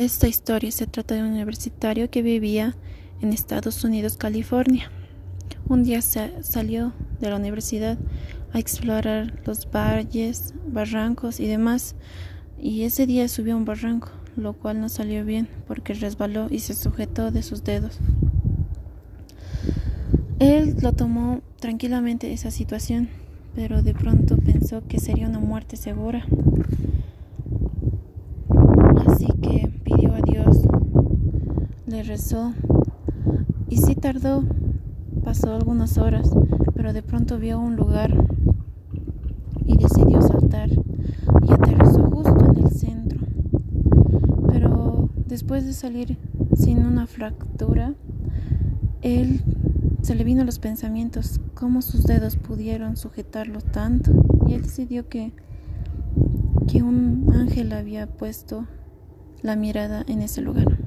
Esta 0.00 0.28
historia 0.28 0.72
se 0.72 0.86
trata 0.86 1.14
de 1.14 1.20
un 1.20 1.28
universitario 1.28 2.08
que 2.08 2.22
vivía 2.22 2.74
en 3.20 3.34
Estados 3.34 3.84
Unidos, 3.84 4.16
California. 4.16 4.90
Un 5.68 5.82
día 5.84 6.00
salió 6.00 6.94
de 7.20 7.28
la 7.28 7.36
universidad 7.36 7.98
a 8.54 8.58
explorar 8.58 9.42
los 9.44 9.70
valles, 9.70 10.54
barrancos 10.66 11.38
y 11.38 11.46
demás, 11.46 11.96
y 12.58 12.84
ese 12.84 13.06
día 13.06 13.28
subió 13.28 13.52
a 13.52 13.56
un 13.58 13.66
barranco, 13.66 14.08
lo 14.36 14.54
cual 14.54 14.80
no 14.80 14.88
salió 14.88 15.22
bien 15.22 15.48
porque 15.66 15.92
resbaló 15.92 16.46
y 16.50 16.60
se 16.60 16.72
sujetó 16.72 17.30
de 17.30 17.42
sus 17.42 17.62
dedos. 17.62 17.98
Él 20.38 20.76
lo 20.80 20.94
tomó 20.94 21.42
tranquilamente 21.58 22.32
esa 22.32 22.50
situación, 22.50 23.10
pero 23.54 23.82
de 23.82 23.92
pronto 23.92 24.38
pensó 24.38 24.82
que 24.88 24.98
sería 24.98 25.28
una 25.28 25.40
muerte 25.40 25.76
segura. 25.76 26.24
Así 29.06 29.26
que 29.42 29.70
pidió 29.84 30.14
a 30.14 30.20
Dios, 30.20 30.62
le 31.90 32.04
rezó 32.04 32.54
y 33.68 33.78
sí 33.78 33.96
tardó, 33.96 34.44
pasó 35.24 35.52
algunas 35.52 35.98
horas, 35.98 36.30
pero 36.74 36.92
de 36.92 37.02
pronto 37.02 37.38
vio 37.38 37.58
un 37.58 37.74
lugar 37.74 38.14
y 39.66 39.76
decidió 39.76 40.22
saltar 40.22 40.70
y 40.70 41.52
aterrizó 41.52 42.04
justo 42.04 42.44
en 42.48 42.64
el 42.64 42.70
centro. 42.70 43.18
Pero 44.46 45.10
después 45.26 45.66
de 45.66 45.72
salir 45.72 46.16
sin 46.54 46.86
una 46.86 47.08
fractura, 47.08 47.94
él 49.02 49.42
se 50.02 50.14
le 50.14 50.22
vino 50.22 50.44
los 50.44 50.60
pensamientos 50.60 51.40
cómo 51.54 51.82
sus 51.82 52.04
dedos 52.04 52.36
pudieron 52.36 52.96
sujetarlo 52.96 53.60
tanto 53.60 54.12
y 54.46 54.54
él 54.54 54.62
decidió 54.62 55.08
que 55.08 55.32
que 56.68 56.82
un 56.84 57.32
ángel 57.34 57.72
había 57.72 58.06
puesto 58.06 58.66
la 59.42 59.56
mirada 59.56 60.04
en 60.06 60.22
ese 60.22 60.40
lugar. 60.40 60.79